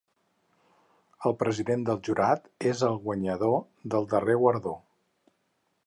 [1.29, 3.57] El president del jurat és el guanyador
[3.97, 4.75] del darrer guardó.